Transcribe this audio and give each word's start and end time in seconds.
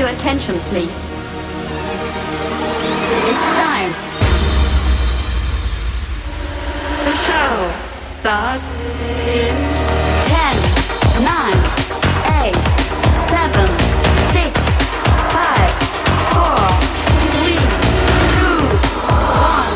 your 0.00 0.08
attention, 0.08 0.56
please? 0.72 1.12
It's 3.28 3.46
time. 3.60 3.92
The 7.04 7.14
show 7.20 7.68
starts 8.16 8.80
in 9.28 9.52
10, 10.32 10.56
9, 11.20 11.52
8, 12.48 12.56
7, 13.28 13.68
6, 14.32 14.48
5, 15.36 15.68
4, 16.32 16.56
3, 17.36 17.60
2, 18.40 18.56
1, 19.04 19.68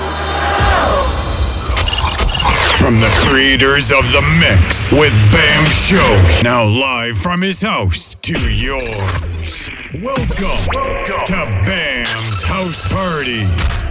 From 2.80 2.96
the 2.98 3.12
creators 3.28 3.92
of 3.92 4.10
The 4.10 4.22
Mix 4.40 4.90
with 4.90 5.12
Bam 5.30 5.64
Show. 5.66 6.40
Now 6.42 6.64
live 6.64 7.18
from 7.18 7.42
his 7.42 7.60
house 7.60 8.14
to 8.22 8.32
yours. 8.50 9.43
Welcome, 10.02 10.26
Welcome 10.74 11.24
to 11.26 11.62
Bam's 11.64 12.42
House 12.42 12.82
Party. 12.92 13.83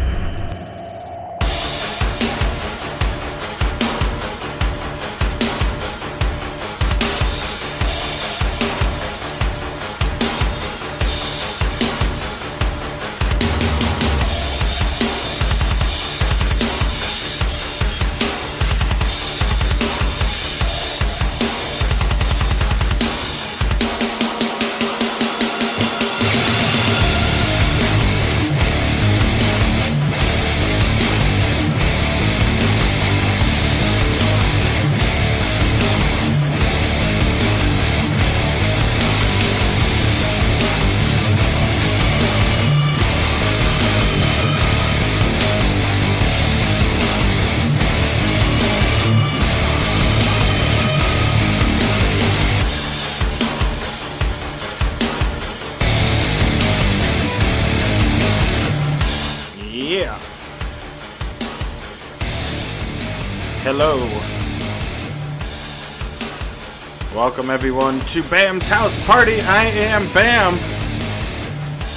Welcome 67.44 67.56
everyone 67.56 68.00
to 68.00 68.24
Bam's 68.30 68.70
house 68.70 69.06
party. 69.06 69.42
I 69.42 69.66
am 69.66 70.08
Bam. 70.14 70.56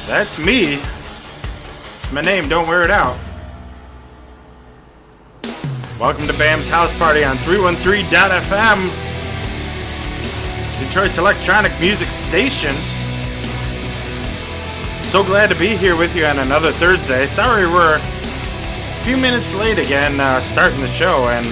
That's 0.09 0.45
me. 0.45 0.75
It's 0.75 2.13
my 2.13 2.21
name, 2.21 2.49
don't 2.49 2.67
wear 2.67 2.83
it 2.83 2.91
out. 2.91 3.17
Welcome 6.01 6.27
to 6.27 6.37
Bam's 6.37 6.69
house 6.69 6.93
party 6.99 7.23
on 7.23 7.37
313.fm. 7.37 8.91
Detroit's 10.81 11.19
electronic 11.19 11.81
music 11.81 12.09
station. 12.09 12.75
So 15.05 15.23
glad 15.23 15.49
to 15.51 15.57
be 15.57 15.77
here 15.77 15.95
with 15.95 16.17
you 16.17 16.27
on 16.27 16.41
another 16.41 16.73
Thursday. 16.73 17.29
Sorry 17.29 17.69
we're 17.69 17.99
a 17.99 19.05
few 19.05 19.17
minutes 19.17 19.55
late 19.55 19.79
again 19.79 20.19
uh, 20.19 20.41
starting 20.41 20.81
the 20.81 20.89
show, 20.89 21.29
and 21.29 21.47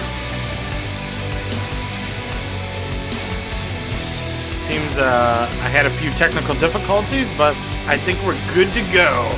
uh, 4.98 5.46
I 5.50 5.68
had 5.68 5.86
a 5.86 5.90
few 5.90 6.10
technical 6.12 6.54
difficulties, 6.54 7.32
but 7.36 7.56
I 7.86 7.96
think 7.96 8.18
we're 8.24 8.38
good 8.54 8.72
to 8.72 8.82
go. 8.92 9.30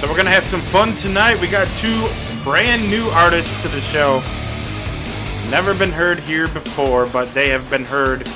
So 0.00 0.08
we're 0.08 0.16
gonna 0.16 0.30
have 0.30 0.44
some 0.44 0.60
fun 0.60 0.94
tonight. 0.96 1.40
We 1.40 1.48
got 1.48 1.66
two 1.76 2.08
brand 2.44 2.88
new 2.88 3.04
artists 3.10 3.60
to 3.62 3.68
the 3.68 3.80
show. 3.80 4.22
Never 5.50 5.74
been 5.74 5.90
heard 5.90 6.18
here 6.20 6.48
before, 6.48 7.06
but 7.12 7.32
they 7.34 7.48
have 7.48 7.68
been 7.70 7.84
heard 7.84 8.28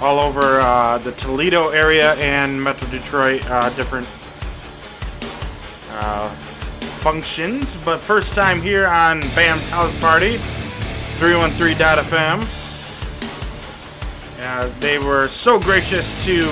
all 0.00 0.18
over 0.18 0.60
uh, 0.60 0.98
the 0.98 1.12
Toledo 1.12 1.68
area 1.70 2.14
and 2.14 2.62
Metro 2.62 2.88
Detroit, 2.88 3.44
uh, 3.50 3.70
different 3.70 4.06
uh, 5.98 6.28
functions. 7.00 7.76
But 7.84 7.98
first 7.98 8.34
time 8.34 8.60
here 8.60 8.86
on 8.86 9.20
Bam's 9.34 9.68
House 9.70 9.98
Party, 10.00 10.36
313.fm. 11.18 12.63
Uh, 14.46 14.68
they 14.78 14.98
were 14.98 15.26
so 15.26 15.58
gracious 15.58 16.22
to 16.22 16.42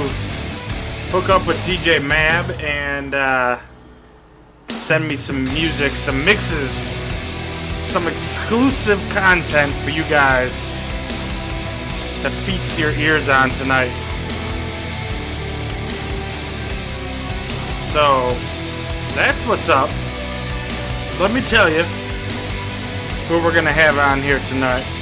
hook 1.10 1.28
up 1.28 1.46
with 1.46 1.58
DJ 1.58 2.02
Mab 2.02 2.50
and 2.52 3.12
uh, 3.12 3.58
send 4.70 5.06
me 5.06 5.14
some 5.14 5.44
music, 5.44 5.92
some 5.92 6.24
mixes, 6.24 6.96
some 7.78 8.08
exclusive 8.08 8.98
content 9.10 9.74
for 9.84 9.90
you 9.90 10.04
guys 10.04 10.70
to 12.22 12.30
feast 12.30 12.78
your 12.78 12.92
ears 12.92 13.28
on 13.28 13.50
tonight. 13.50 13.92
So, 17.90 18.30
that's 19.14 19.44
what's 19.44 19.68
up. 19.68 19.90
Let 21.20 21.30
me 21.30 21.42
tell 21.42 21.68
you 21.68 21.82
who 23.28 23.34
we're 23.44 23.52
going 23.52 23.66
to 23.66 23.70
have 23.70 23.98
on 23.98 24.22
here 24.22 24.40
tonight. 24.48 25.01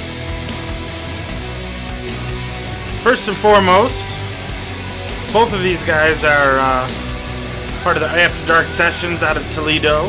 First 3.03 3.27
and 3.27 3.37
foremost, 3.37 3.99
both 5.33 5.53
of 5.53 5.63
these 5.63 5.81
guys 5.81 6.23
are 6.23 6.59
uh, 6.59 6.87
part 7.81 7.97
of 7.97 8.01
the 8.03 8.07
After 8.09 8.47
Dark 8.47 8.67
Sessions 8.67 9.23
out 9.23 9.37
of 9.37 9.51
Toledo. 9.53 10.03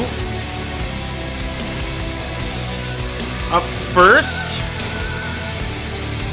Up 3.51 3.63
first, 3.95 4.61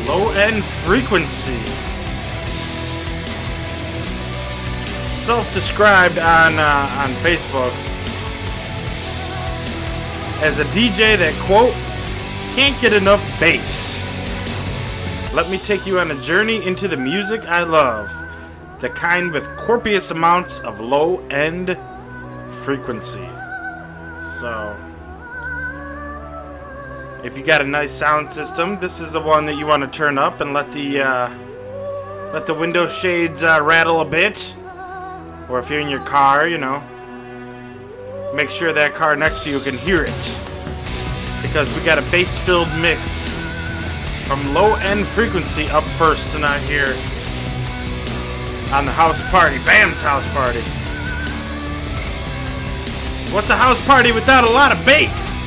Low 0.06 0.32
End 0.32 0.62
Frequency. 0.84 1.56
Self-described 5.16 6.18
on 6.18 6.60
uh, 6.60 7.04
on 7.06 7.12
Facebook 7.24 7.72
as 10.42 10.60
a 10.60 10.66
DJ 10.66 11.18
that 11.18 11.34
quote 11.46 11.74
can't 12.54 12.80
get 12.82 12.92
enough 12.92 13.24
bass. 13.40 14.09
Let 15.32 15.52
me 15.52 15.60
take 15.60 15.86
you 15.86 16.00
on 16.00 16.10
a 16.10 16.20
journey 16.24 16.66
into 16.66 16.88
the 16.88 16.98
music 16.98 17.42
I 17.42 17.62
love, 17.62 18.10
the 18.80 18.90
kind 18.90 19.32
with 19.32 19.46
copious 19.58 20.10
amounts 20.10 20.60
of 20.62 20.80
low 20.80 21.20
end 21.28 21.78
frequency. 22.64 23.30
So. 24.40 24.76
If 27.24 27.38
you 27.38 27.44
got 27.44 27.62
a 27.62 27.66
nice 27.66 27.92
sound 27.92 28.32
system, 28.32 28.80
this 28.80 29.00
is 29.00 29.12
the 29.12 29.22
one 29.22 29.46
that 29.46 29.56
you 29.56 29.68
want 29.68 29.84
to 29.84 29.98
turn 29.98 30.18
up 30.18 30.42
and 30.42 30.52
let 30.52 30.72
the 30.72 31.02
uh, 31.02 31.30
let 32.34 32.48
the 32.48 32.56
window 32.56 32.88
shades 32.88 33.44
uh, 33.44 33.60
rattle 33.62 34.02
a 34.02 34.06
bit. 34.06 34.56
Or 35.48 35.60
if 35.60 35.70
you're 35.70 35.80
in 35.80 35.90
your 35.90 36.04
car, 36.06 36.48
you 36.48 36.58
know, 36.58 36.82
make 38.34 38.50
sure 38.50 38.74
that 38.74 38.96
car 38.96 39.16
next 39.16 39.44
to 39.44 39.52
you 39.52 39.60
can 39.60 39.78
hear 39.78 40.04
it. 40.04 40.38
Because 41.44 41.72
we 41.76 41.84
got 41.84 42.00
a 42.00 42.12
bass-filled 42.12 42.74
mix 42.80 43.39
from 44.30 44.54
low-end 44.54 45.08
frequency 45.08 45.68
up 45.70 45.84
first 45.98 46.30
tonight 46.30 46.60
here 46.60 46.94
on 48.72 48.86
the 48.86 48.92
house 48.92 49.28
party, 49.32 49.58
Bam's 49.66 50.04
house 50.04 50.24
party. 50.34 50.60
What's 53.34 53.50
a 53.50 53.56
house 53.56 53.84
party 53.88 54.12
without 54.12 54.44
a 54.48 54.52
lot 54.52 54.72
of 54.72 54.86
bass? 54.86 55.42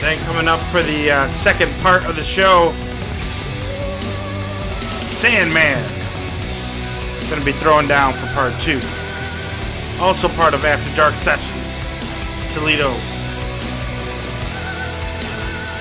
Then 0.00 0.16
coming 0.24 0.48
up 0.48 0.60
for 0.70 0.82
the 0.82 1.10
uh, 1.10 1.28
second 1.28 1.70
part 1.82 2.06
of 2.06 2.16
the 2.16 2.24
show, 2.24 2.72
Sandman. 5.10 5.84
Gonna 7.28 7.44
be 7.44 7.52
throwing 7.52 7.88
down 7.88 8.14
for 8.14 8.26
part 8.28 8.54
two. 8.62 8.80
Also 10.00 10.30
part 10.30 10.54
of 10.54 10.64
After 10.64 10.96
Dark 10.96 11.12
Sessions, 11.16 12.54
Toledo. 12.54 13.13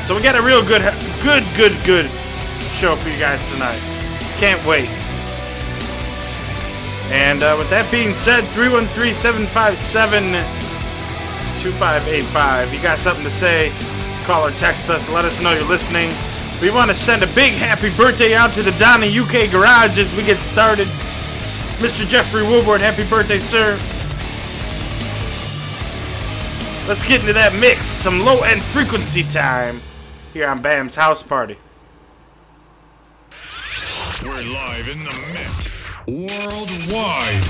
So 0.05 0.13
we 0.13 0.21
got 0.21 0.35
a 0.35 0.41
real 0.41 0.61
good, 0.61 0.81
good, 1.23 1.45
good, 1.55 1.71
good 1.85 2.11
show 2.75 2.97
for 2.97 3.07
you 3.07 3.17
guys 3.17 3.39
tonight. 3.53 3.79
Can't 4.35 4.59
wait. 4.65 4.89
And 7.09 7.41
uh, 7.41 7.55
with 7.57 7.69
that 7.69 7.89
being 7.89 8.13
said, 8.17 8.44
313 8.51 9.13
757 9.13 10.23
2585. 11.63 12.73
You 12.73 12.81
got 12.81 13.00
something 13.00 13.23
to 13.23 13.31
say? 13.31 13.71
Call 14.25 14.45
or 14.45 14.51
text 14.51 14.89
us. 14.89 15.07
Let 15.07 15.23
us 15.23 15.39
know 15.41 15.53
you're 15.53 15.63
listening. 15.63 16.11
We 16.61 16.69
want 16.69 16.91
to 16.91 16.97
send 16.97 17.23
a 17.23 17.27
big 17.27 17.53
happy 17.53 17.95
birthday 17.95 18.33
out 18.35 18.51
to 18.55 18.61
the 18.61 18.73
Donna 18.73 19.07
UK 19.07 19.50
Garage 19.51 19.97
as 19.97 20.13
we 20.17 20.23
get 20.23 20.39
started. 20.39 20.88
Mr. 21.79 22.05
Jeffrey 22.05 22.44
Woodward, 22.44 22.81
happy 22.81 23.07
birthday, 23.07 23.39
sir. 23.39 23.79
Let's 26.89 27.07
get 27.07 27.21
into 27.21 27.31
that 27.31 27.55
mix. 27.61 27.85
Some 27.85 28.19
low 28.19 28.41
end 28.41 28.61
frequency 28.61 29.23
time 29.23 29.79
here 30.33 30.50
on 30.50 30.62
Bam's 30.62 30.95
House 30.95 31.21
Party. 31.21 31.57
We're 34.25 34.41
live 34.53 34.89
in 34.89 34.97
the 35.03 35.13
mix 35.33 35.89
worldwide 36.07 37.44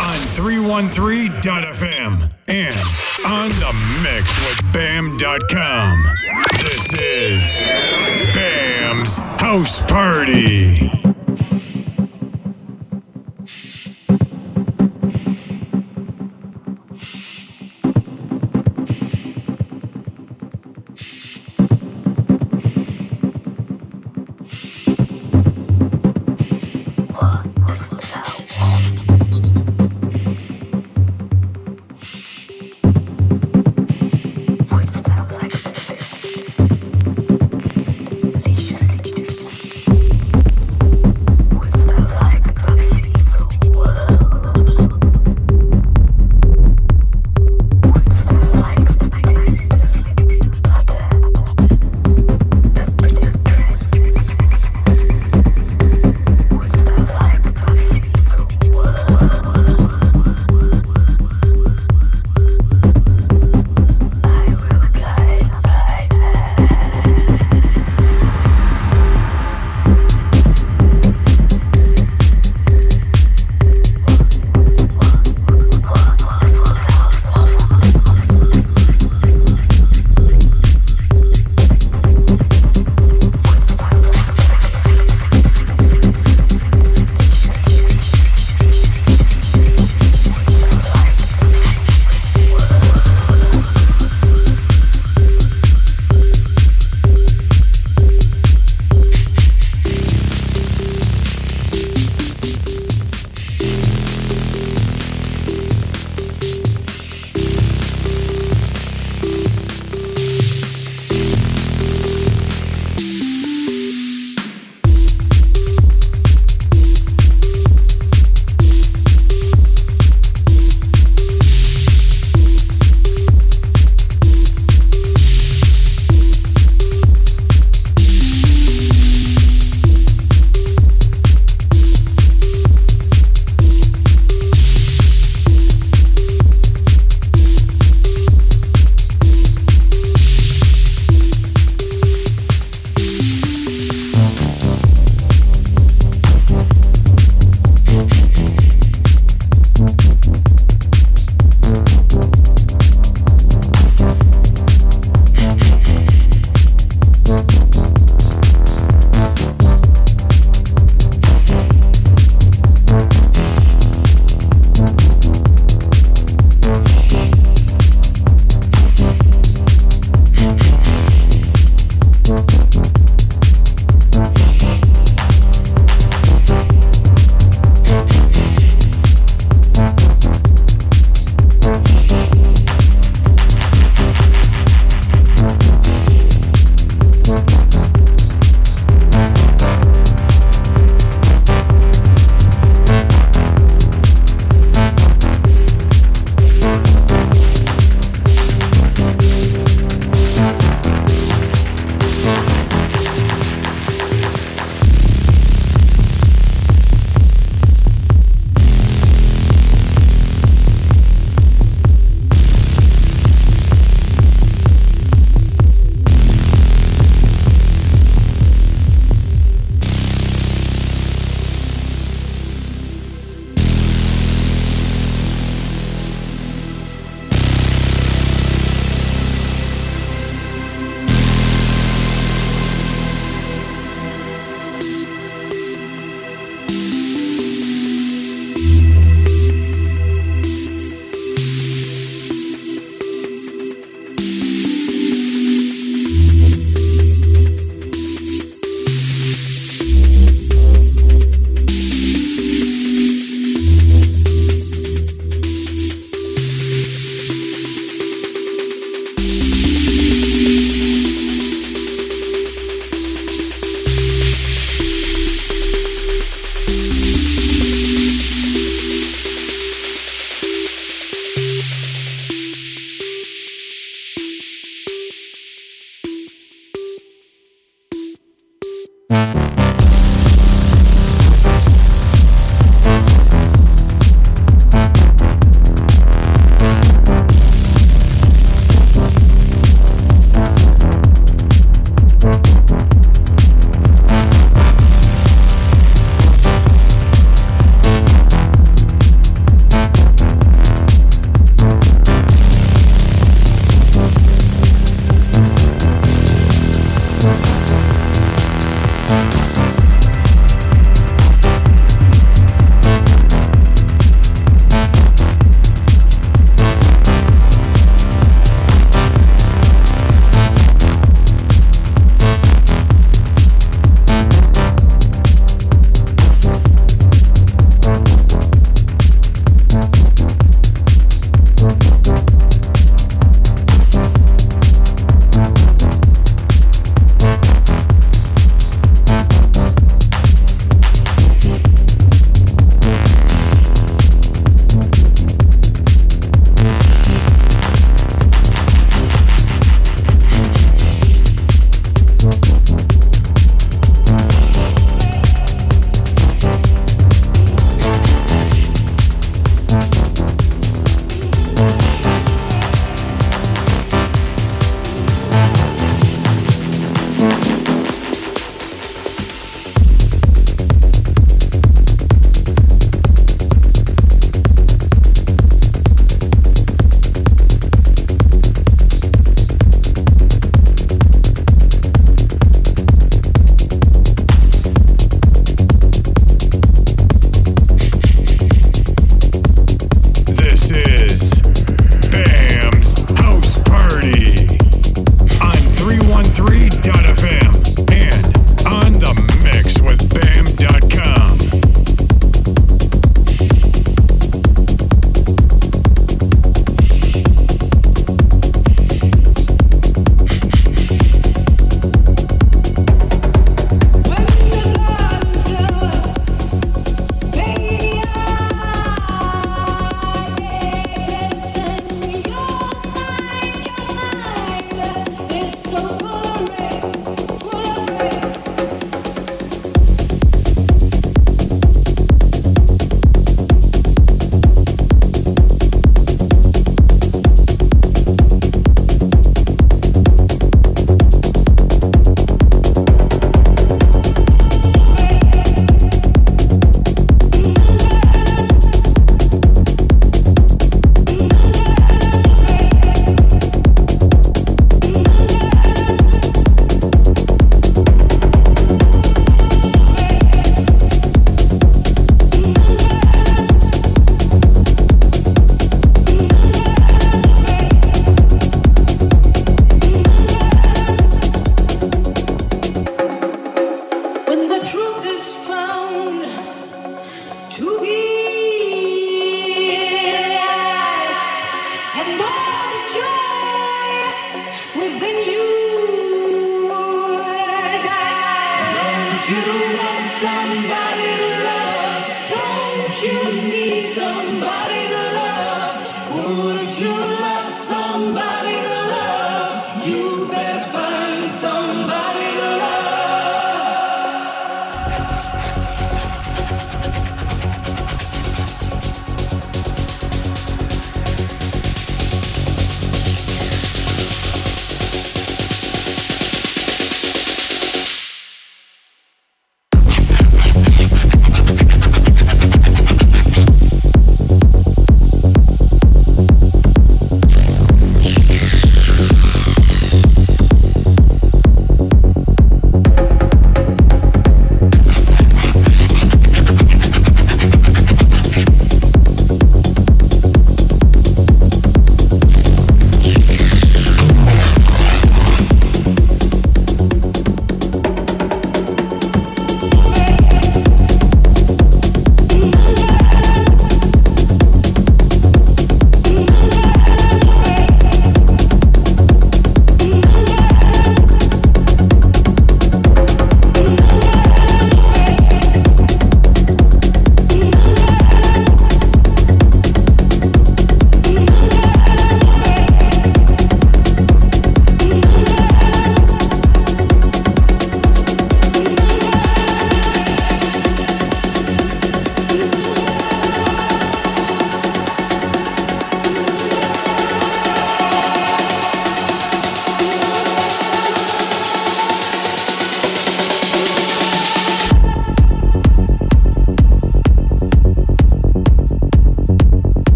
on 0.00 0.18
313.fm 0.36 2.32
and 2.48 2.76
on 3.26 3.48
the 3.48 3.72
mix 4.02 4.26
with 4.46 4.60
bam.com. 4.72 5.96
This 6.58 6.92
is 7.00 7.62
Bam's 8.34 9.18
House 9.40 9.80
Party. 9.90 11.07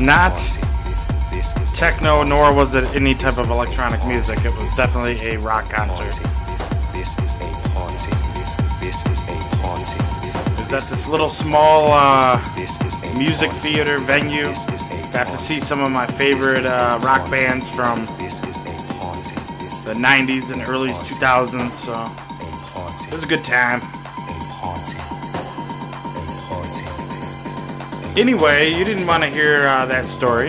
Not 0.00 0.34
techno, 1.74 2.24
nor 2.24 2.52
was 2.52 2.74
it 2.74 2.84
any 2.94 3.14
type 3.14 3.38
of 3.38 3.50
electronic 3.50 4.04
music. 4.06 4.44
It 4.44 4.54
was 4.54 4.76
definitely 4.76 5.16
a 5.28 5.38
rock 5.38 5.70
concert. 5.70 6.14
It 10.58 10.72
was 10.72 10.72
at 10.72 10.90
this 10.90 11.08
little 11.08 11.28
small 11.28 11.92
uh, 11.92 12.40
music 13.16 13.52
theater 13.52 13.98
venue. 13.98 14.46
Got 15.12 15.28
to 15.28 15.38
see 15.38 15.60
some 15.60 15.80
of 15.80 15.90
my 15.90 16.06
favorite 16.06 16.66
uh, 16.66 16.98
rock 17.02 17.30
bands 17.30 17.68
from 17.68 18.06
the 19.84 19.94
90s 19.94 20.52
and 20.52 20.68
early 20.68 20.90
2000s. 20.90 21.70
So 21.70 21.94
it 23.06 23.12
was 23.12 23.22
a 23.22 23.26
good 23.26 23.44
time. 23.44 23.80
Anyway, 28.18 28.74
you 28.74 28.84
didn't 28.84 29.06
want 29.06 29.22
to 29.22 29.28
hear 29.28 29.64
uh, 29.68 29.86
that 29.86 30.04
story. 30.04 30.48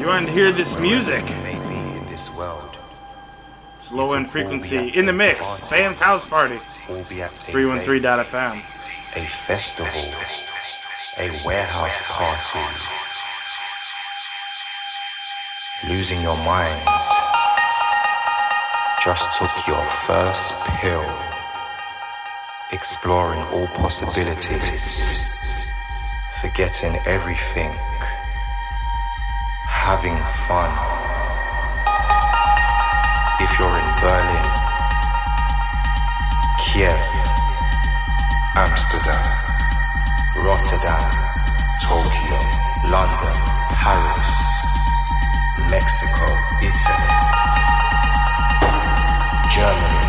You 0.00 0.08
wanted 0.08 0.26
to 0.26 0.32
hear 0.32 0.50
this 0.50 0.80
music. 0.80 1.20
It's 3.78 3.92
low 3.92 4.14
end 4.14 4.28
frequency 4.28 4.88
in 4.98 5.06
the 5.06 5.12
mix. 5.12 5.70
Bam's 5.70 6.00
house 6.00 6.26
party. 6.26 6.56
313.fm. 6.88 8.62
A 9.14 9.24
festival. 9.46 10.12
A 11.18 11.30
warehouse 11.46 12.02
party. 12.06 12.58
Losing 15.88 16.20
your 16.20 16.36
mind. 16.38 16.84
Just 19.04 19.38
took 19.38 19.52
your 19.68 19.86
first 20.04 20.66
pill 20.80 21.06
exploring 22.72 23.40
all 23.52 23.66
possibilities, 23.68 25.11
forgetting 26.52 26.94
everything, 27.06 27.72
having 29.64 30.16
fun. 30.44 30.68
If 33.40 33.48
you're 33.56 33.72
in 33.72 33.88
Berlin, 33.96 34.48
Kiev, 36.60 37.00
Amsterdam, 38.54 39.24
Rotterdam, 40.44 41.08
Tokyo, 41.80 42.36
London, 42.92 43.36
Paris, 43.80 44.34
Mexico, 45.70 46.26
Italy, 46.60 47.12
Germany, 49.56 50.04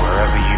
wherever 0.00 0.38
you 0.48 0.57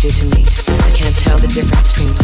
do 0.00 0.08
to. 0.08 0.26
I 0.82 0.90
can't 0.92 1.14
tell 1.14 1.36
the 1.36 1.46
difference 1.48 1.92
between 1.92 2.19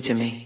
did 0.00 0.04
to 0.04 0.14
me. 0.14 0.45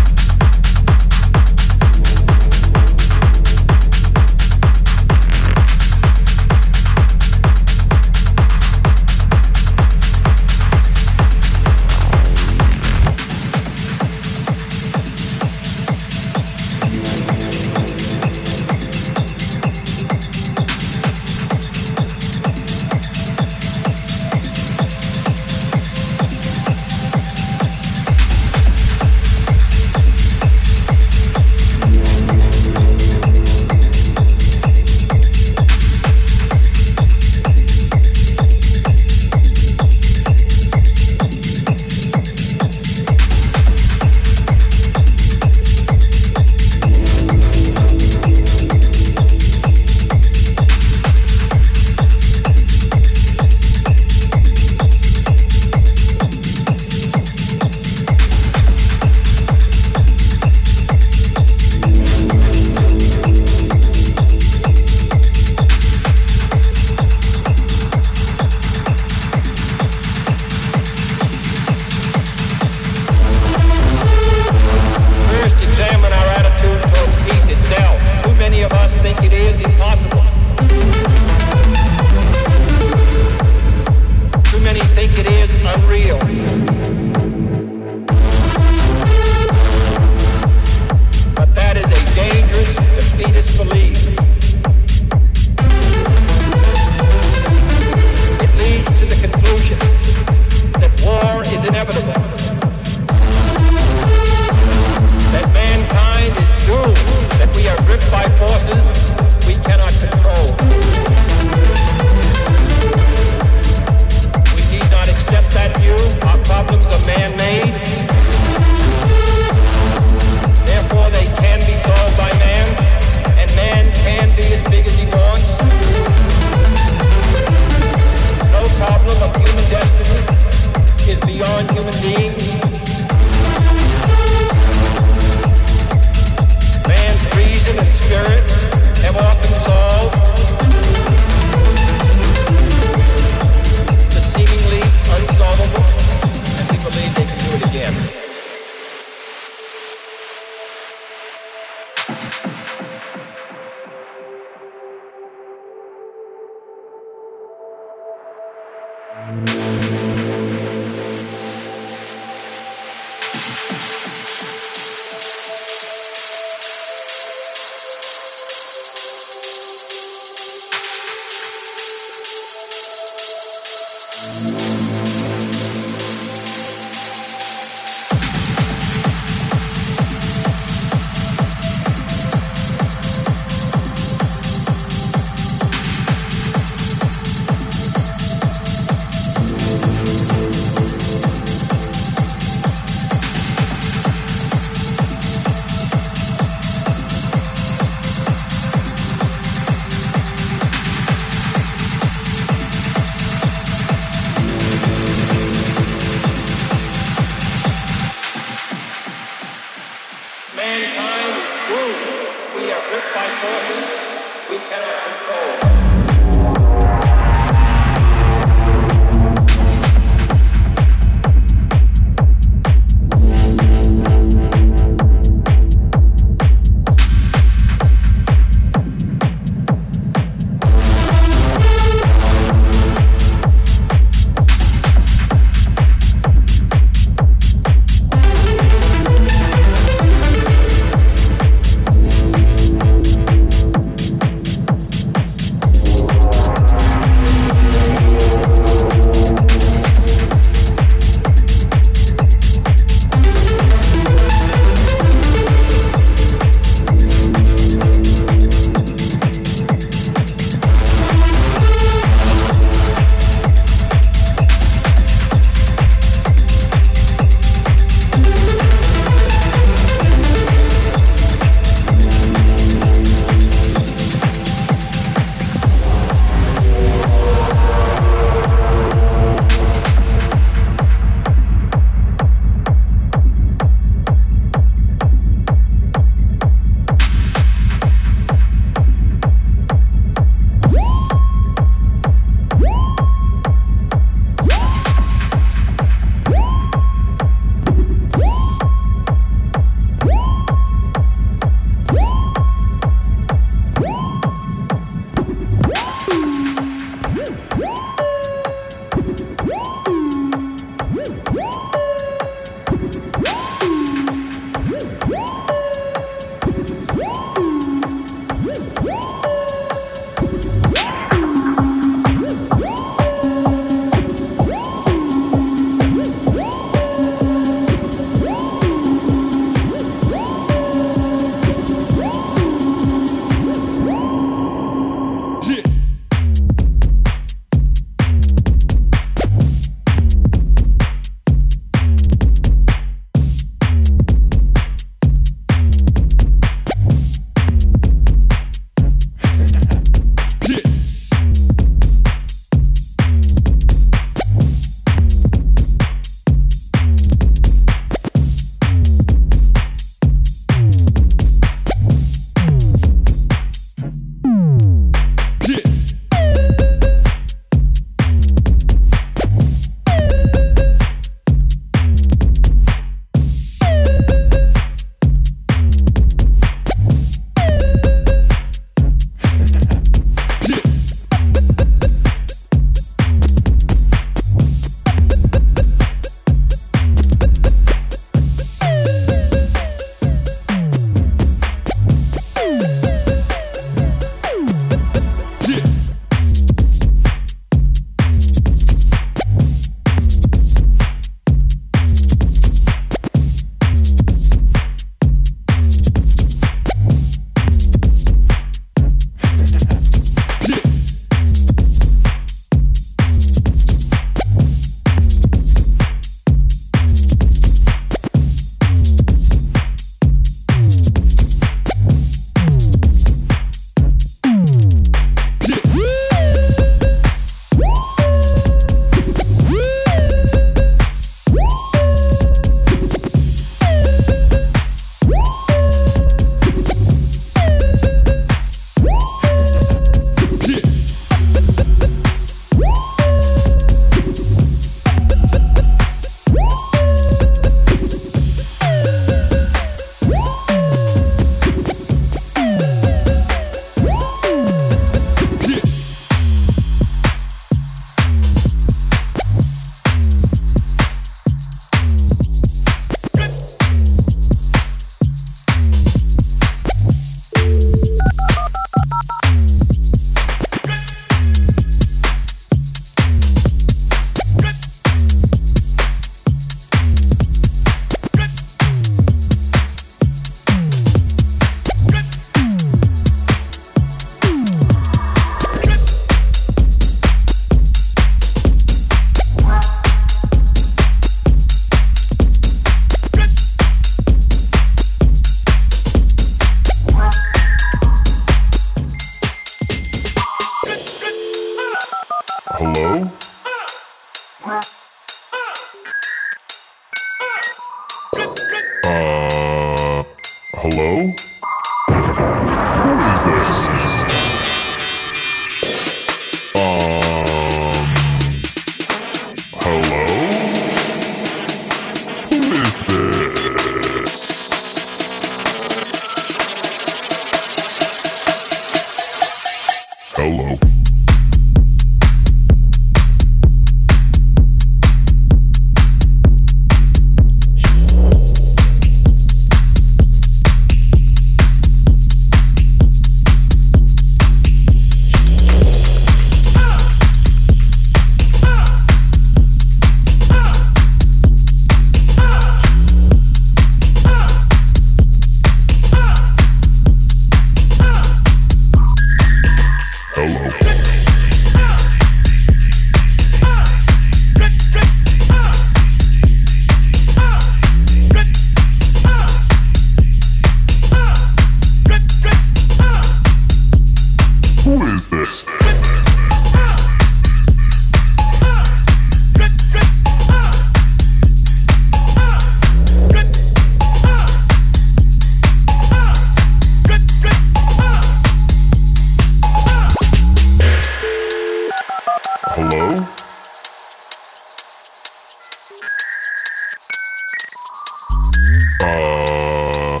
Uh, 598.82 600.00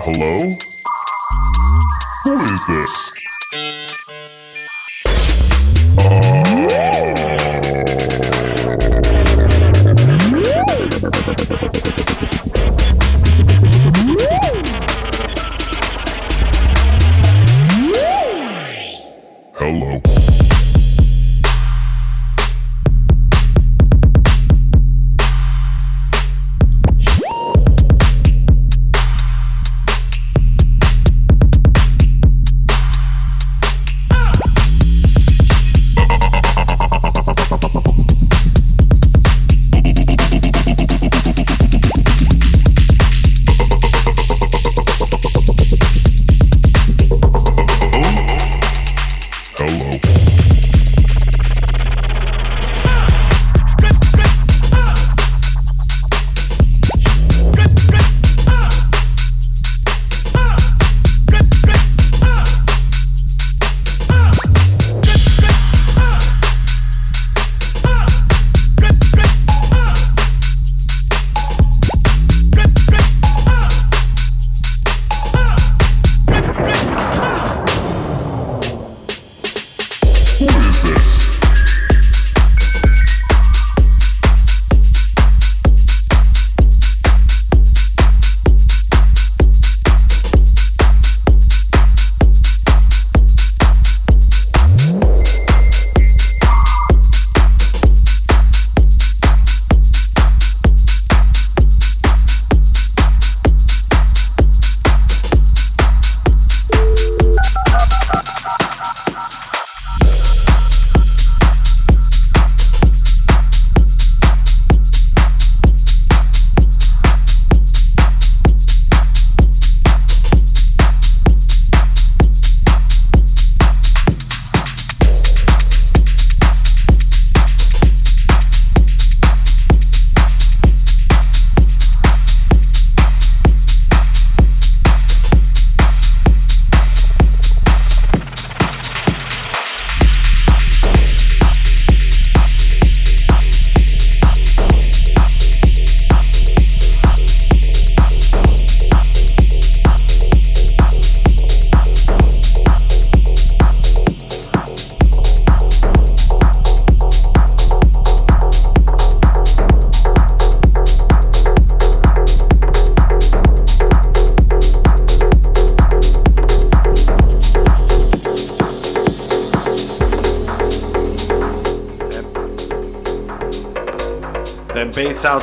hello? 0.00 0.50
Who 2.24 2.34
is 2.44 2.66
this? 2.66 4.35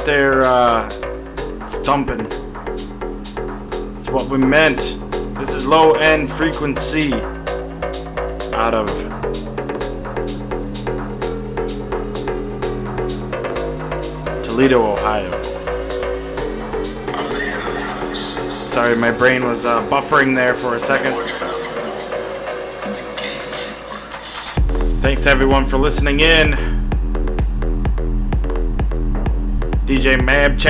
there 0.06 0.44
uh, 0.44 0.90
stomping. 1.70 2.20
It's 2.20 4.10
what 4.10 4.28
we 4.28 4.38
meant. 4.38 4.98
This 5.38 5.54
is 5.54 5.66
low 5.66 5.94
end 5.94 6.30
frequency. 6.32 7.13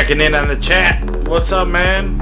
Checking 0.04 0.20
in 0.20 0.36
on 0.36 0.50
the 0.50 0.58
chat. 0.58 1.02
What's 1.30 1.54
up, 1.54 1.66
man? 1.66 2.20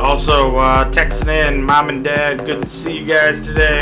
Also, 0.00 0.56
uh, 0.56 0.90
texting 0.90 1.28
in, 1.28 1.62
mom 1.62 1.90
and 1.90 2.02
dad, 2.02 2.46
good 2.46 2.62
to 2.62 2.68
see 2.70 2.96
you 2.96 3.04
guys 3.04 3.46
today. 3.46 3.81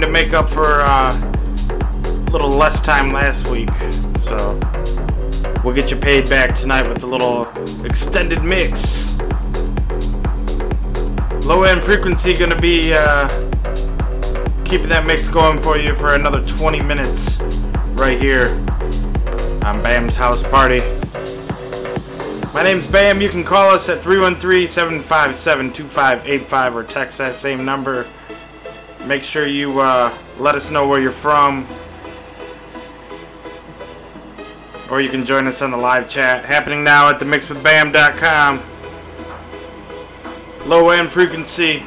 To 0.00 0.08
make 0.08 0.32
up 0.32 0.50
for 0.50 0.80
uh, 0.80 1.12
a 1.14 2.30
little 2.30 2.50
less 2.50 2.80
time 2.80 3.12
last 3.12 3.46
week. 3.48 3.70
So 4.18 4.58
we'll 5.64 5.74
get 5.74 5.90
you 5.90 5.96
paid 5.96 6.28
back 6.28 6.54
tonight 6.54 6.88
with 6.88 7.02
a 7.02 7.06
little 7.06 7.46
extended 7.84 8.42
mix. 8.42 9.16
Low 11.46 11.62
end 11.62 11.82
frequency 11.82 12.34
gonna 12.34 12.58
be 12.60 12.92
uh, 12.92 13.28
keeping 14.64 14.88
that 14.88 15.04
mix 15.06 15.28
going 15.28 15.60
for 15.60 15.78
you 15.78 15.94
for 15.94 16.14
another 16.14 16.44
20 16.46 16.82
minutes 16.82 17.40
right 17.92 18.20
here 18.20 18.48
on 19.64 19.82
Bam's 19.82 20.16
House 20.16 20.42
Party. 20.42 20.80
My 22.52 22.62
name's 22.62 22.86
Bam. 22.86 23.20
You 23.20 23.28
can 23.28 23.44
call 23.44 23.70
us 23.70 23.88
at 23.88 24.02
313 24.02 24.66
757 24.66 25.72
2585 25.72 26.76
or 26.76 26.84
text 26.84 27.18
that 27.18 27.34
same 27.34 27.64
number. 27.64 28.06
Make 29.06 29.22
sure 29.22 29.46
you 29.46 29.78
uh, 29.78 30.12
let 30.38 30.56
us 30.56 30.68
know 30.68 30.88
where 30.88 31.00
you're 31.00 31.12
from. 31.12 31.64
Or 34.90 35.00
you 35.00 35.08
can 35.08 35.24
join 35.24 35.46
us 35.46 35.62
on 35.62 35.70
the 35.70 35.76
live 35.76 36.08
chat 36.08 36.44
happening 36.44 36.82
now 36.82 37.08
at 37.08 37.20
themixwithbam.com. 37.20 38.62
Low 40.68 40.90
end 40.90 41.08
frequency. 41.10 41.84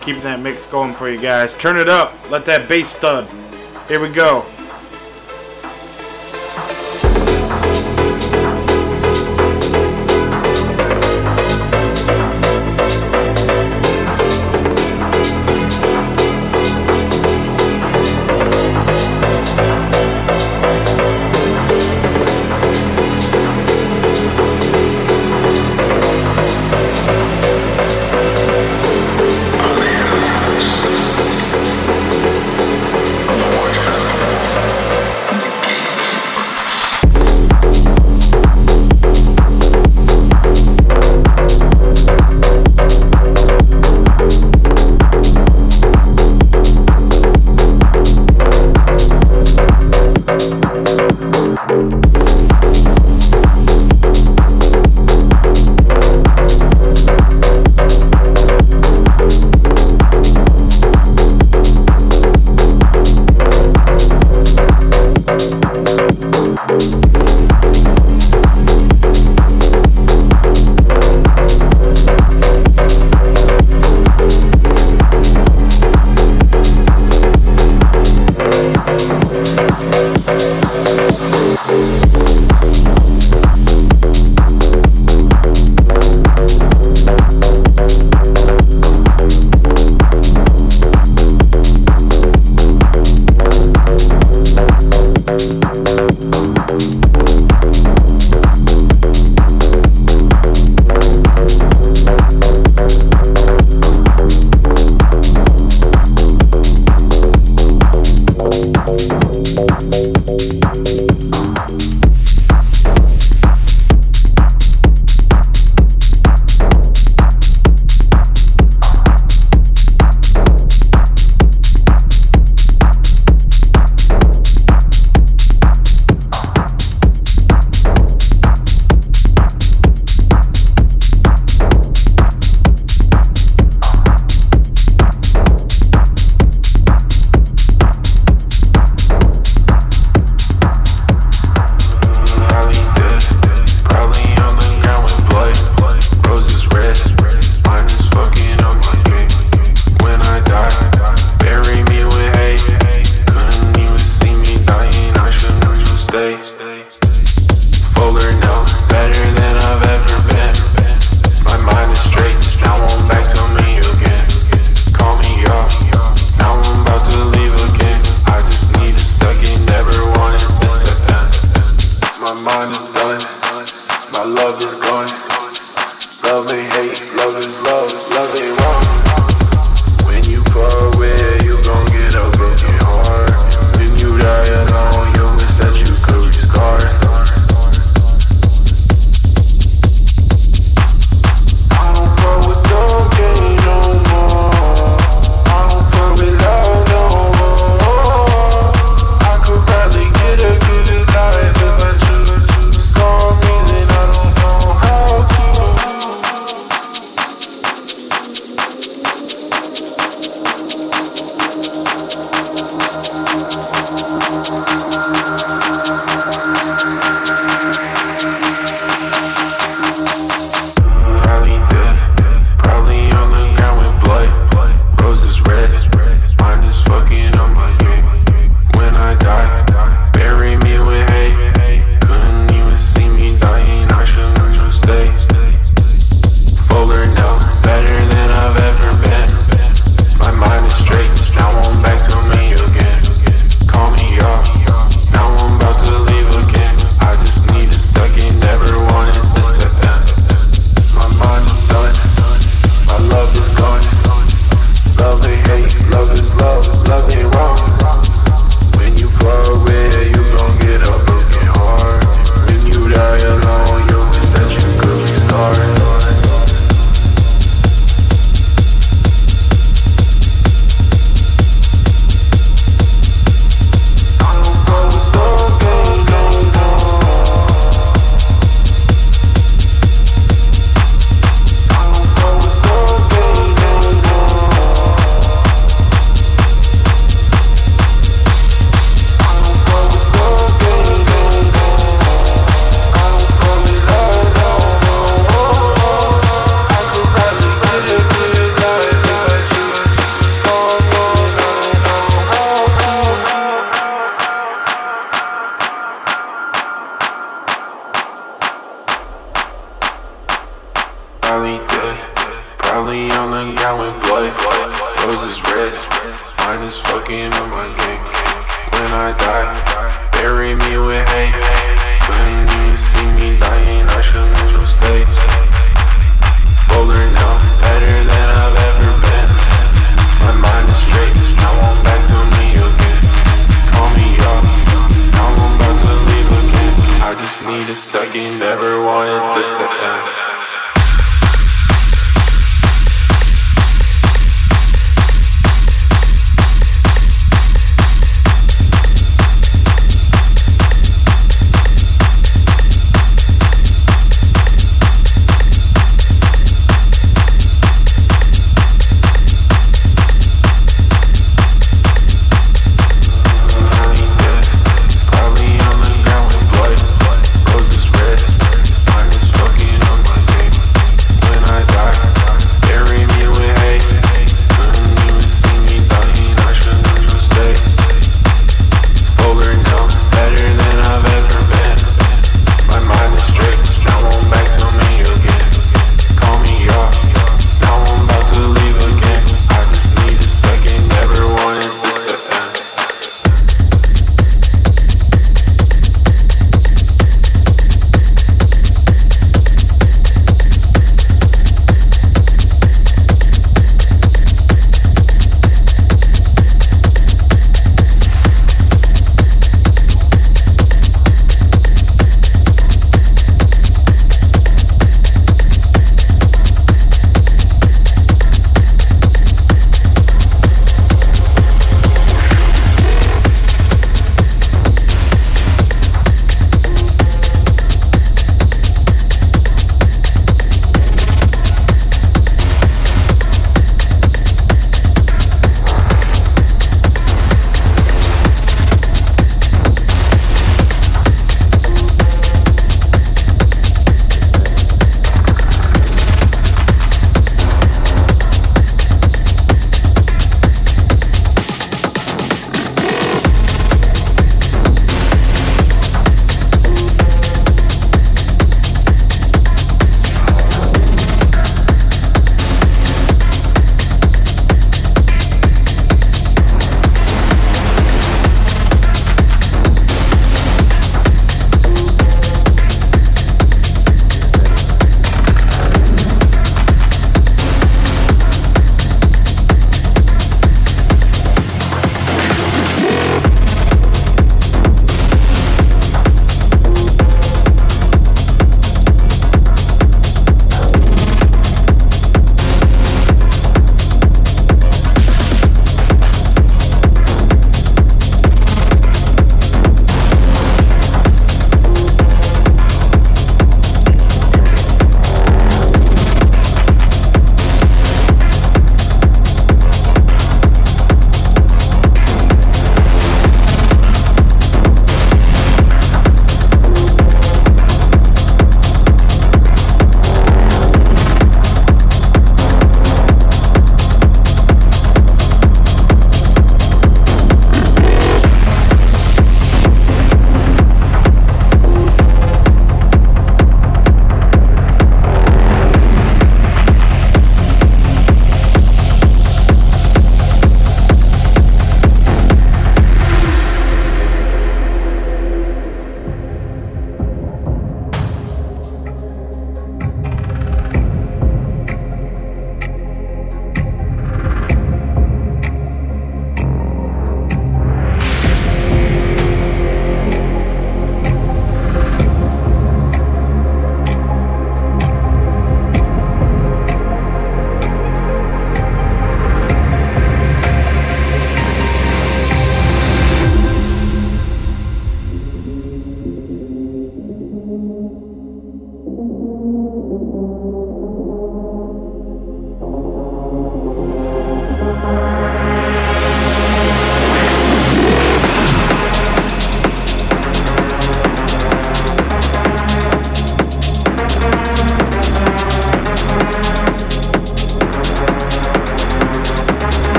Keeping 0.00 0.22
that 0.22 0.40
mix 0.40 0.66
going 0.66 0.94
for 0.94 1.10
you 1.10 1.20
guys. 1.20 1.54
Turn 1.54 1.76
it 1.76 1.88
up. 1.88 2.14
Let 2.30 2.46
that 2.46 2.68
bass 2.70 2.94
thud. 2.94 3.28
Here 3.86 4.00
we 4.00 4.08
go. 4.08 4.46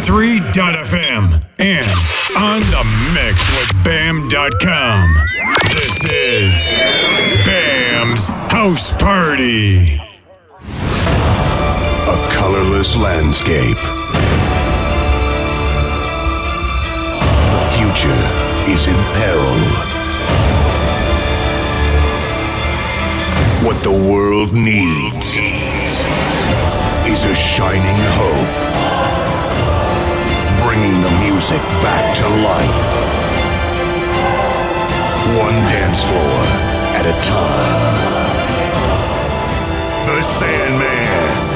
313.fm 0.00 1.24
and 1.60 1.86
on 2.38 2.60
the 2.60 2.84
mix 3.14 3.36
with 3.56 3.84
BAM.com. 3.84 5.08
This 5.68 6.04
is 6.10 6.74
BAM's 7.44 8.28
House 8.50 8.92
Party. 8.92 10.00
A 12.08 12.28
colorless 12.32 12.96
landscape. 12.96 13.76
The 17.52 17.62
future 17.76 18.20
is 18.72 18.88
in 18.88 18.96
peril. 19.14 19.58
What 23.66 23.82
the 23.82 23.90
world 23.92 24.54
needs 24.54 25.36
is 27.06 27.24
a 27.24 27.34
shining 27.34 28.00
hope, 28.16 29.19
bringing 30.70 31.02
the 31.02 31.10
music 31.18 31.60
back 31.82 32.16
to 32.16 32.28
life. 32.46 32.82
One 35.36 35.54
dance 35.66 36.04
floor 36.04 36.44
at 36.94 37.06
a 37.06 37.12
time. 37.26 37.94
The 40.06 40.22
Sandman. 40.22 41.48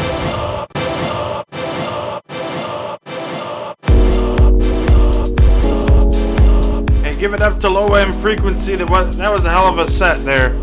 Give 7.21 7.35
it 7.35 7.41
up 7.41 7.61
to 7.61 7.69
low 7.69 7.95
end 7.95 8.17
frequency. 8.17 8.75
That 8.75 8.91
was 8.91 9.17
that 9.17 9.31
was 9.31 9.45
a 9.45 9.51
hell 9.51 9.67
of 9.67 9.79
a 9.79 9.89
set 9.89 10.19
there. 10.25 10.59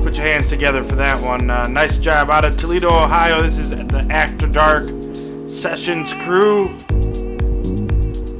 Put 0.00 0.16
your 0.16 0.26
hands 0.26 0.48
together 0.48 0.82
for 0.82 0.94
that 0.94 1.22
one. 1.22 1.50
Uh, 1.50 1.66
nice 1.68 1.98
job 1.98 2.30
out 2.30 2.46
of 2.46 2.56
Toledo, 2.56 2.88
Ohio. 2.88 3.42
This 3.42 3.58
is 3.58 3.68
the 3.68 4.06
After 4.08 4.46
Dark 4.48 4.95
Sessions 5.56 6.12
crew. 6.12 6.66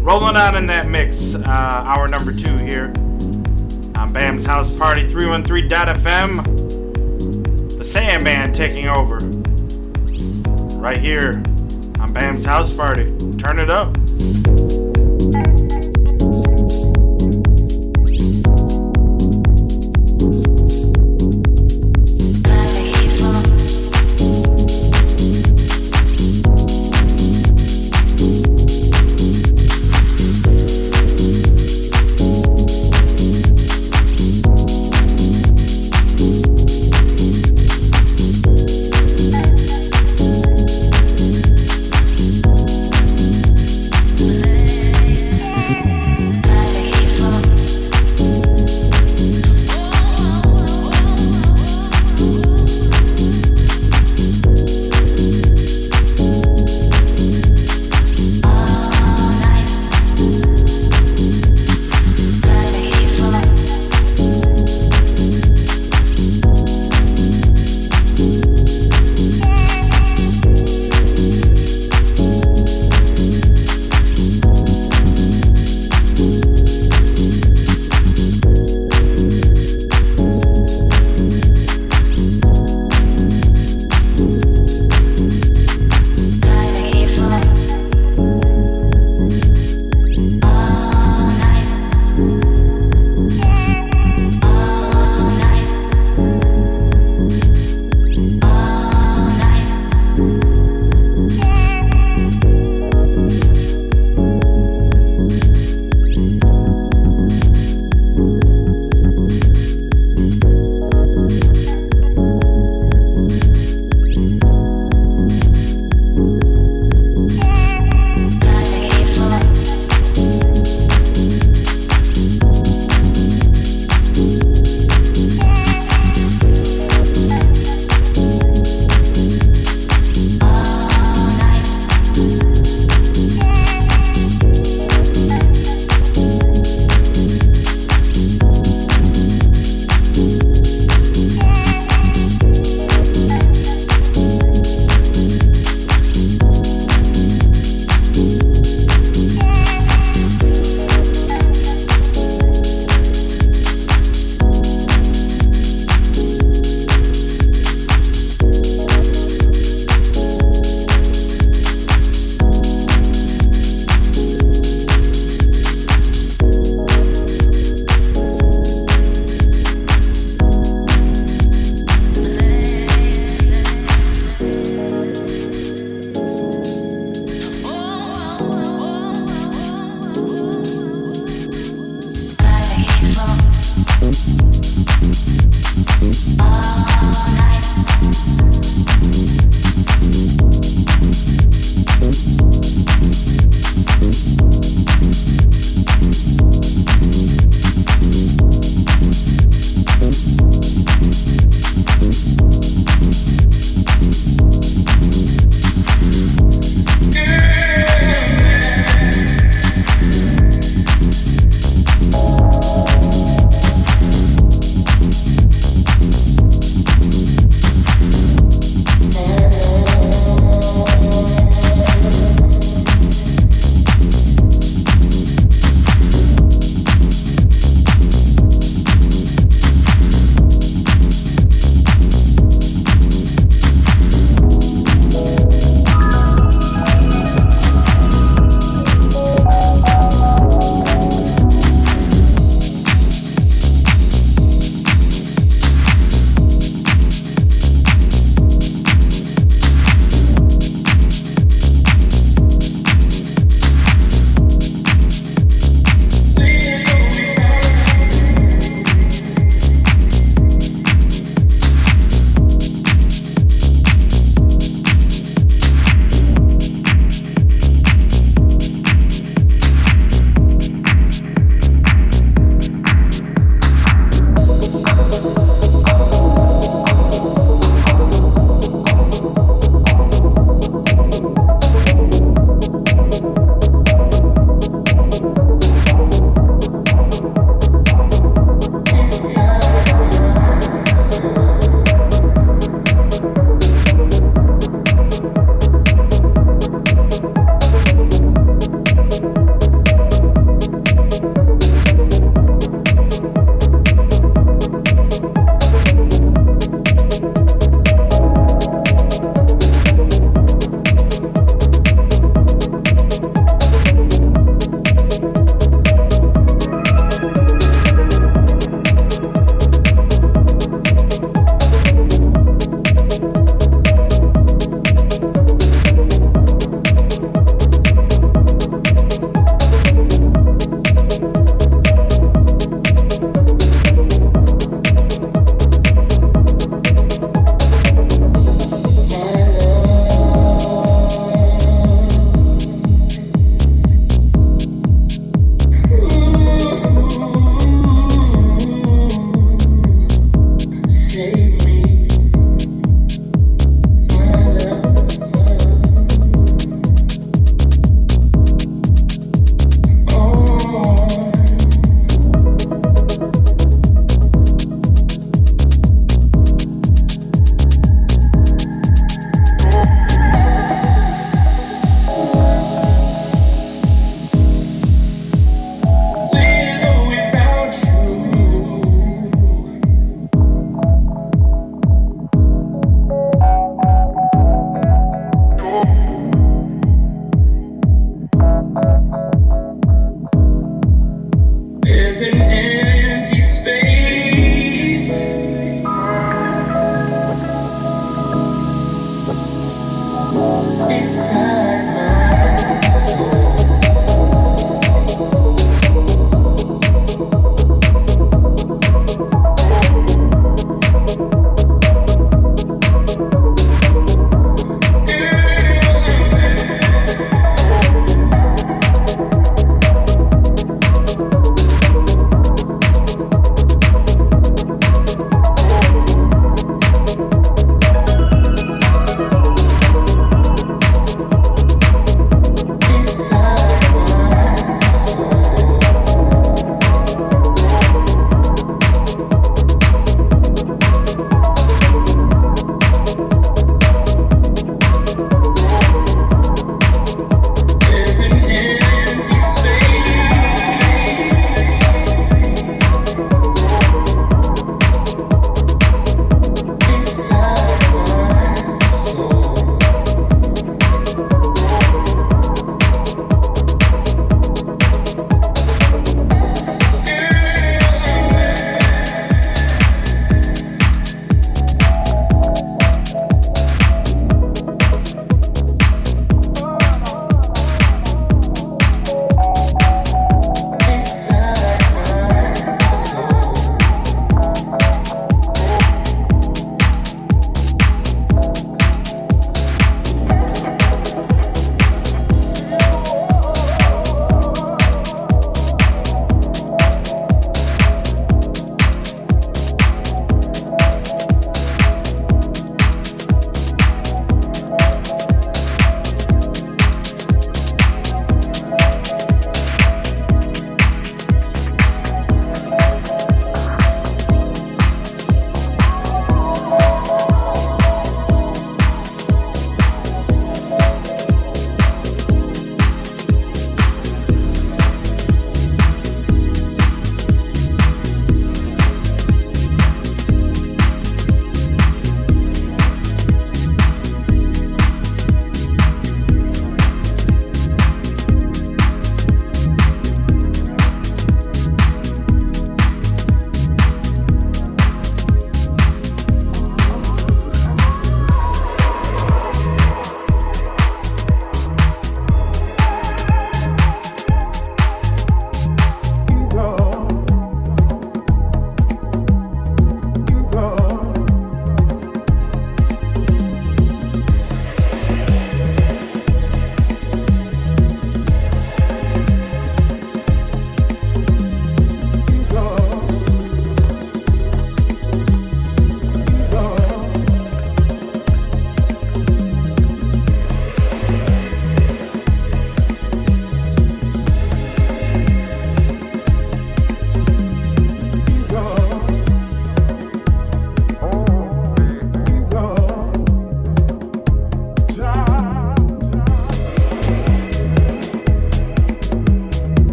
Rolling 0.00 0.34
on 0.34 0.56
in 0.56 0.66
that 0.68 0.88
mix. 0.88 1.34
Uh, 1.34 1.42
hour 1.46 2.08
number 2.08 2.32
two 2.32 2.56
here 2.56 2.86
on 3.96 4.10
Bam's 4.14 4.46
House 4.46 4.78
Party 4.78 5.06
313.fm. 5.06 7.76
The 7.76 7.84
Sandman 7.84 8.54
taking 8.54 8.88
over. 8.88 9.18
Right 10.80 10.96
here 10.96 11.42
on 12.00 12.14
Bam's 12.14 12.46
House 12.46 12.74
Party. 12.74 13.14
Turn 13.36 13.58
it 13.58 13.68
up. 13.68 13.94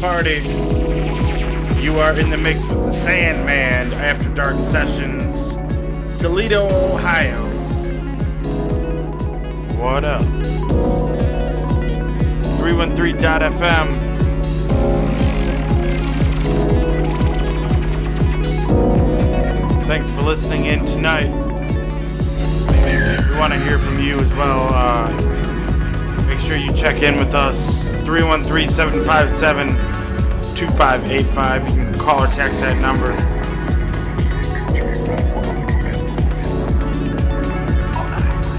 Party. 0.00 0.42
You 1.82 1.98
are 1.98 2.16
in 2.18 2.30
the 2.30 2.36
mix 2.36 2.64
with 2.66 2.84
the 2.84 2.92
Sandman 2.92 3.92
After 3.94 4.32
Dark 4.32 4.54
Sessions, 4.54 5.56
Toledo, 6.20 6.66
Ohio. 6.66 7.42
What 9.76 10.04
up? 10.04 10.22
313.fm. 12.60 14.08
Thanks 19.86 20.10
for 20.10 20.22
listening 20.22 20.66
in 20.66 20.84
tonight. 20.86 21.28
We 23.30 23.36
want 23.36 23.52
to 23.52 23.58
hear 23.64 23.78
from 23.80 23.98
you 24.00 24.16
as 24.18 24.32
well. 24.36 24.68
Uh, 24.70 25.10
make 26.28 26.38
sure 26.38 26.56
you 26.56 26.72
check 26.74 27.02
in 27.02 27.16
with 27.16 27.34
us 27.34 27.78
313 28.04 28.68
757 28.68 29.87
2585. 30.58 31.68
You 31.68 31.82
can 31.82 31.98
call 32.00 32.24
or 32.24 32.26
text 32.26 32.60
that 32.62 32.80
number. 32.82 33.12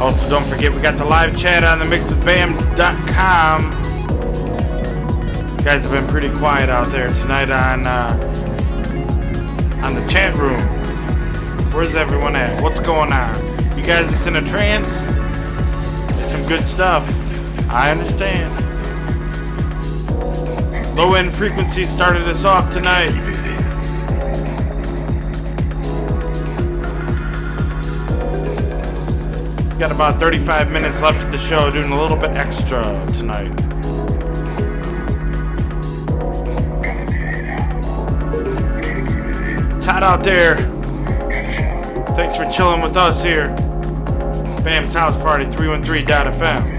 Also, 0.02 0.30
don't 0.30 0.46
forget 0.46 0.74
we 0.74 0.82
got 0.82 0.98
the 0.98 1.04
live 1.04 1.38
chat 1.38 1.66
on 1.66 1.80
the 1.80 1.86
mixedbam.com. 1.86 3.64
You 5.58 5.66
guys 5.66 5.84
have 5.84 5.92
been 5.92 6.08
pretty 6.08 6.30
quiet 6.40 6.70
out 6.70 6.88
there 6.88 7.10
tonight 7.10 7.52
on 7.52 7.86
uh, 7.86 8.14
on 9.84 9.94
the 9.94 10.08
chat 10.10 10.38
room. 10.38 10.62
Where's 11.74 11.96
everyone 11.96 12.34
at? 12.38 12.64
What's 12.64 12.80
going 12.80 13.12
on? 13.12 13.36
You 13.78 13.84
guys 13.86 14.10
just 14.10 14.26
in 14.26 14.38
a 14.38 14.42
trance? 14.48 15.04
It's 16.18 16.32
some 16.34 16.48
good 16.48 16.66
stuff. 16.66 17.06
I 17.70 17.92
understand. 17.92 18.59
Low 21.00 21.14
end 21.14 21.34
frequency 21.34 21.86
started 21.86 22.26
us 22.26 22.44
off 22.44 22.70
tonight. 22.70 23.14
Got 29.80 29.94
about 29.94 30.20
35 30.20 30.74
minutes 30.74 31.00
left 31.00 31.24
of 31.24 31.32
the 31.32 31.38
show, 31.38 31.72
doing 31.72 31.90
a 31.94 32.02
little 32.02 32.18
bit 32.18 32.32
extra 32.36 32.84
tonight. 33.16 33.50
It's 39.78 39.86
hot 39.86 40.04
out 40.04 40.22
there. 40.22 40.58
Thanks 42.18 42.36
for 42.36 42.46
chilling 42.52 42.82
with 42.82 42.98
us 42.98 43.24
here. 43.24 43.48
Bam's 44.66 44.94
House 44.94 45.16
Party 45.16 45.46
313.fm. 45.46 46.79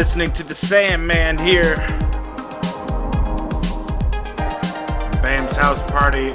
listening 0.00 0.32
to 0.32 0.42
the 0.42 0.54
Sandman 0.54 1.36
here. 1.36 1.76
Bam's 5.20 5.56
House 5.56 5.82
Party 5.90 6.32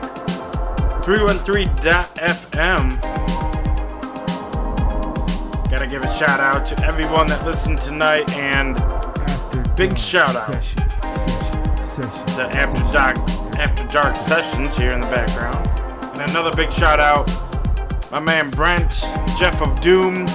313.fm. 1.01 3.01
Gotta 5.71 5.87
give 5.87 6.03
a 6.03 6.13
shout 6.13 6.39
out 6.39 6.67
to 6.67 6.79
everyone 6.85 7.25
that 7.25 7.43
listened 7.43 7.81
tonight 7.81 8.31
and 8.35 8.75
big 9.75 9.97
shout 9.97 10.35
out 10.35 10.61
to 11.95 12.03
After 12.55 12.83
Dark 12.93 13.17
After 13.57 13.87
Dark 13.87 14.15
Sessions 14.17 14.77
here 14.77 14.91
in 14.91 14.99
the 14.99 15.07
background. 15.07 15.67
And 16.19 16.29
another 16.29 16.55
big 16.55 16.71
shout 16.71 16.99
out 16.99 17.27
my 18.11 18.19
man 18.19 18.51
Brent, 18.51 18.91
Jeff 19.39 19.59
of 19.63 19.81
Doom, 19.81 20.27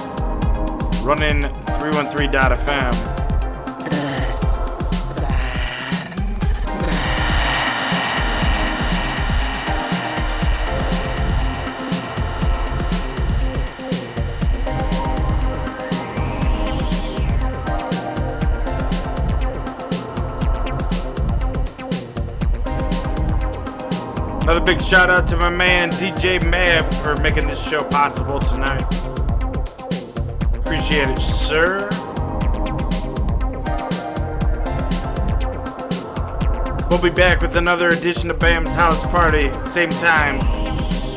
running 1.04 1.42
313.fm. 1.78 3.09
big 24.76 24.80
shout 24.82 25.10
out 25.10 25.26
to 25.26 25.36
my 25.36 25.48
man 25.48 25.90
DJ 25.90 26.40
Mab 26.48 26.84
for 27.02 27.20
making 27.22 27.48
this 27.48 27.60
show 27.60 27.82
possible 27.82 28.38
tonight. 28.38 28.80
Appreciate 30.54 31.08
it, 31.08 31.18
sir. 31.18 31.88
We'll 36.88 37.02
be 37.02 37.10
back 37.10 37.42
with 37.42 37.56
another 37.56 37.88
edition 37.88 38.30
of 38.30 38.38
Bam's 38.38 38.68
House 38.68 39.04
Party. 39.08 39.50
Same 39.68 39.90
time, 39.90 40.40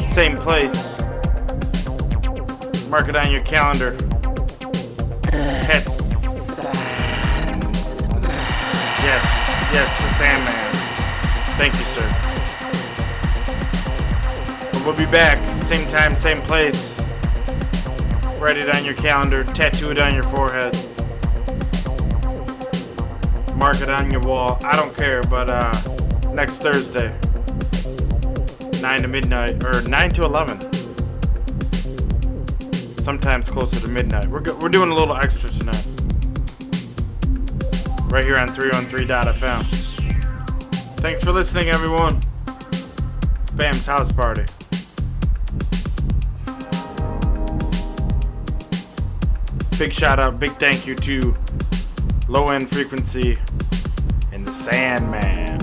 same 0.07 0.35
place. 0.35 0.99
Mark 2.89 3.07
it 3.07 3.15
on 3.15 3.31
your 3.31 3.43
calendar. 3.43 3.95
Yes, 9.03 9.23
yes, 9.71 10.01
the 10.01 10.09
Sandman. 10.17 10.62
We'll 14.85 14.95
be 14.95 15.05
back, 15.05 15.37
same 15.61 15.87
time, 15.89 16.15
same 16.15 16.41
place. 16.41 16.99
Write 18.39 18.57
it 18.57 18.75
on 18.75 18.83
your 18.83 18.95
calendar, 18.95 19.43
tattoo 19.43 19.91
it 19.91 19.99
on 19.99 20.13
your 20.13 20.23
forehead, 20.23 20.73
mark 23.57 23.79
it 23.81 23.89
on 23.89 24.11
your 24.11 24.21
wall. 24.21 24.57
I 24.63 24.75
don't 24.75 24.95
care, 24.97 25.21
but 25.23 25.49
uh, 25.49 25.71
next 26.33 26.57
Thursday, 26.57 27.09
9 28.81 29.01
to 29.03 29.07
midnight, 29.07 29.63
or 29.63 29.81
9 29.87 30.09
to 30.11 30.23
11. 30.23 30.59
Sometimes 33.03 33.49
closer 33.49 33.79
to 33.79 33.87
midnight. 33.87 34.27
We're, 34.27 34.41
go- 34.41 34.57
we're 34.59 34.69
doing 34.69 34.89
a 34.89 34.95
little 34.95 35.15
extra 35.15 35.49
tonight. 35.49 35.89
Right 38.11 38.25
here 38.25 38.37
on 38.37 38.47
313.fm. 38.49 39.63
Thanks 40.99 41.23
for 41.23 41.31
listening, 41.31 41.69
everyone. 41.69 42.19
Bam's 43.57 43.85
House 43.85 44.11
Party. 44.11 44.43
Big 49.83 49.91
shout 49.91 50.17
out, 50.17 50.39
big 50.39 50.51
thank 50.51 50.87
you 50.87 50.95
to 50.95 51.33
Low 52.29 52.45
End 52.45 52.69
Frequency 52.71 53.37
and 54.31 54.47
the 54.47 54.51
Sandman. 54.53 55.62